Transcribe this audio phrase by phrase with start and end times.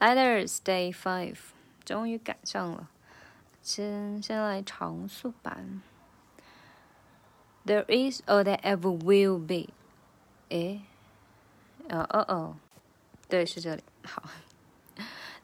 [0.00, 1.36] Lighters Day Five，
[1.84, 2.88] 终于赶上了。
[3.62, 5.82] 先先来常速版。
[7.66, 9.74] There is or there ever will be。
[10.48, 10.80] 诶，
[11.90, 12.56] 哦哦哦，
[13.28, 13.82] 对，是这里。
[14.04, 14.22] 好。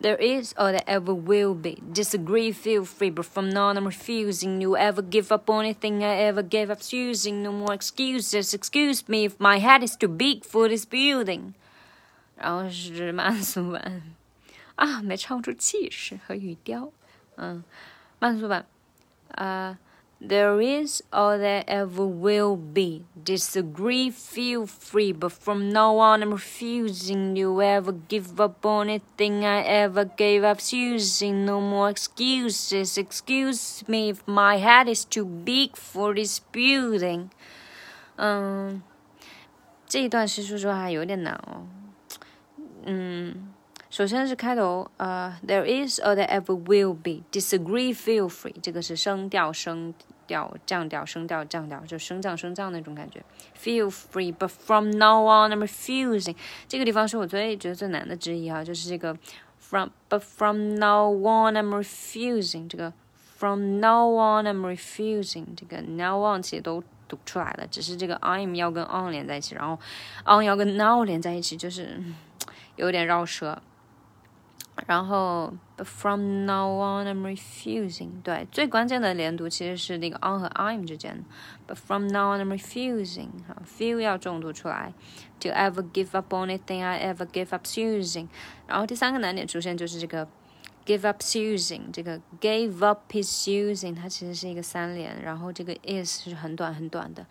[0.00, 1.82] There is or there ever will be.
[1.92, 4.60] Disagree, feel free, but from now I'm refusing.
[4.60, 7.42] You ever give up on anything I ever gave up choosing?
[7.42, 8.54] No more excuses.
[8.54, 11.52] Excuse me if my head is too big for this building.
[12.36, 14.02] 然后是慢速版。
[14.75, 16.91] 啊，没唱出气势和语调。
[17.35, 17.63] 嗯，
[18.19, 18.65] 慢速版，
[19.29, 19.77] 啊。
[20.23, 23.05] There is or there ever will be.
[23.15, 29.43] Disagree, feel free, but from now on I'm refusing you ever give up on anything
[29.43, 31.43] I ever gave up choosing.
[31.45, 32.99] No more excuses.
[32.99, 37.29] Excuse me if my head is too big for this building.
[38.17, 38.83] 嗯，
[39.87, 41.65] 这一段是说实话有点难哦。
[42.85, 43.51] 嗯。
[43.88, 47.22] 首先是开头，呃，there is or there ever will be.
[47.30, 48.54] Disagree, feel free.
[48.60, 49.94] 这个是升调、升
[50.26, 53.22] 调、降调、升调、降调，就升降、升降那种感觉。
[53.56, 56.34] Feel free, but from now on I'm refusing.
[56.68, 59.16] 这个地方是我最觉得最难的之一哈，就是这个
[59.60, 62.68] from, but from now on I'm refusing.
[62.68, 62.92] 这个
[63.38, 65.46] from now on I'm refusing.
[65.56, 69.78] 这个 now on 其实都读出来了，只是这个 I'm 要跟 on 连在一起，然后
[70.24, 72.02] on 要跟 now 连在一起，就是
[72.74, 73.62] 有点绕舌。
[74.87, 78.21] 然后，but from now on I'm refusing。
[78.23, 81.23] 对，最关键的连读其实是那个 on 和 I'm 之间。
[81.67, 83.29] But from now on I'm refusing。
[83.47, 84.93] 哈，feel 要重读出来。
[85.41, 88.27] To ever give up on anything I ever give up choosing。
[88.65, 90.27] 然后第三个难点出现就是这个
[90.85, 91.91] give up choosing。
[91.91, 97.25] 这个 gave up his choosing，它其实是一个三连，然后这个 is 是很短很短的。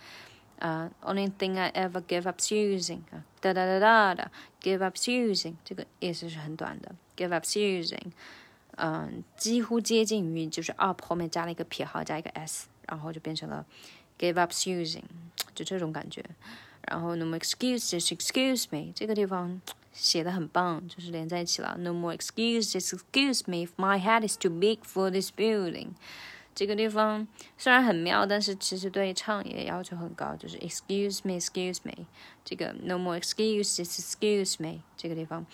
[0.59, 4.31] 啊，only thing I ever give up choosing 啊，哒哒哒哒的，
[4.62, 8.12] give up choosing，这个意思是很短的，give up choosing，
[8.77, 13.64] 嗯，几乎接近于就是 up 后面加了一个撇号加一个 s，然后就变成了
[14.19, 15.05] give up choosing，
[15.55, 16.24] 就这种感觉。
[16.83, 19.61] 然后 no more excuses，excuse me，这个地方
[19.92, 21.77] 写的很棒，就是连在一起了。
[21.79, 25.91] No more excuses，excuse me if my head is too big for this building。
[26.55, 27.27] 这个地方
[27.58, 32.05] 虽然很妙，但是其实对唱也要求很高，就是 excuse me，excuse me，
[32.45, 35.45] 这个 no more excuses，excuse me，这个地方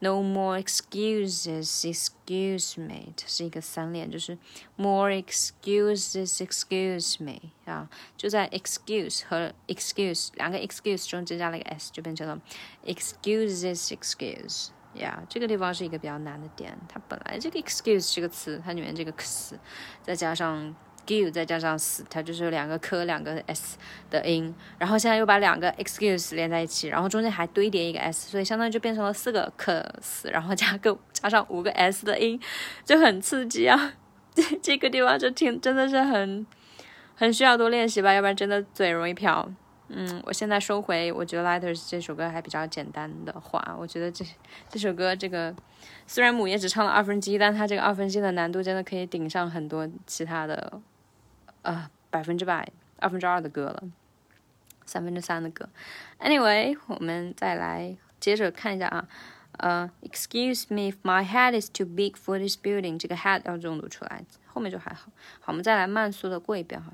[0.00, 4.36] no more excuses，excuse me，这是一个三连，就是
[4.76, 7.88] more excuses，excuse me 啊，
[8.18, 12.38] 就在 excuse 和 excuse 两个 excuse 中间加了一个 s，就变成了
[12.84, 14.68] excuses，excuse。
[14.94, 16.76] 呀，这个地方是一个比较难的点。
[16.88, 19.58] 它本来这个 excuse 这个词，它里面这个 s，
[20.02, 20.74] 再加上
[21.06, 23.78] give，再加上 s，它就是两个 k 两个 s
[24.10, 24.54] 的音。
[24.78, 32.40] 然后现在又把两个 excuse 连在一起，然后中间还堆叠一个 s，所以相当于就变成了四个 k s，然后加个加上五个 s 的音，
[32.84, 33.94] 就很刺激啊！
[34.34, 36.46] 这这个地方就挺真的是很
[37.16, 39.50] 很需要多练习吧，要不然真的嘴容易瓢。
[39.92, 44.24] 嗯，我现在收回，我觉得《Letters》这首歌还比较简单的话，我觉得这
[44.68, 45.52] 这首歌这个
[46.06, 50.80] 虽然母爷只唱了二分之一，但它这个二分之一的难度真的可以顶上很多其他的
[51.62, 52.70] 呃百分之百
[53.00, 53.82] 二分之二的歌了，
[54.86, 55.68] 三分之三的歌。
[56.20, 59.08] Anyway，我们再来接着看一下啊，
[59.58, 65.10] 呃，Excuse me if my head is too big for this building，这个 head 要重读出来，后面就还好。
[65.40, 66.92] 好，我们再来慢速的过一遍哈，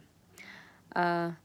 [0.95, 1.37] 呃。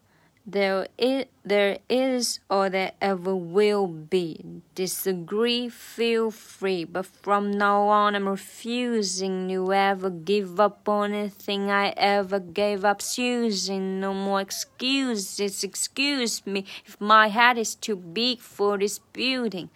[0.49, 4.63] There is, there is, or there ever will be.
[4.77, 11.69] Disagree, feel free, but from now on I'm refusing to ever give up on anything
[11.69, 13.99] I ever gave up choosing.
[13.99, 15.65] No more excuses.
[15.65, 19.69] Excuse me if my head is too big for this building.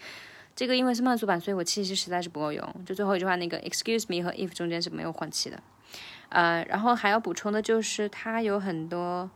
[0.54, 2.64] 这个因为是慢速版，所以我气息实在是不够用。
[2.86, 5.60] 就最后一句话那个 excuse me 和 if 中间是没有换气的。
[6.28, 9.28] 呃，然后还要补充的就是它有很多。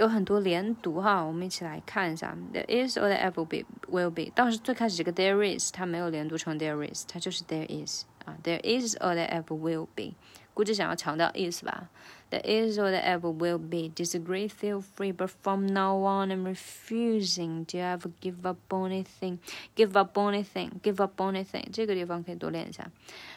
[0.00, 2.36] 有很多连读哈，我们一起来看一下。
[2.52, 8.36] There is or there ever be will be，倒是最开始这个 there is 它没有连读成 there is，它就是 there is 啊。
[8.42, 10.14] There is or there ever will be，
[10.54, 11.88] 估计想要强调意思吧。
[12.28, 13.88] There is or there ever will be.
[13.94, 19.38] Disagree, feel free, but from now on I'm refusing to ever give up anything.
[19.76, 20.80] Give up anything.
[20.82, 21.70] Give up anything.
[21.72, 22.90] 这个地方可以多练一下。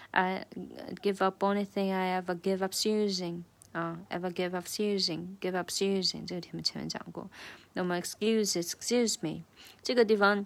[0.09, 0.47] I
[1.03, 3.43] give up anything I ever give up choosing.
[3.73, 7.29] 啊，ever give up choosing，give up choosing，这个题目前面讲过。
[7.73, 9.43] 那么 excuse，excuse me，
[9.83, 10.45] 这个地方，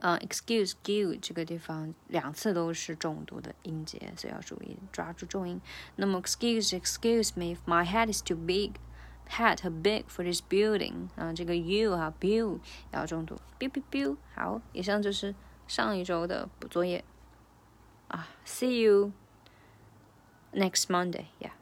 [0.00, 5.60] 呃，excuse give 这个地方两次都是重读的音节，所以要注意抓住重音。
[5.96, 12.58] 那么 excuse，excuse me，if my head is too big，head 和 big for this building，啊，这个 you 啊，bill
[12.92, 14.16] 要重读，biu biu biu。
[14.34, 15.34] 好，以上就是
[15.66, 17.02] 上一周的补作业。
[18.08, 19.10] 啊，see you
[20.52, 21.52] next Monday，yeah。